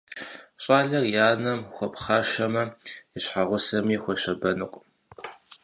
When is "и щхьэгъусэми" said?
3.17-3.97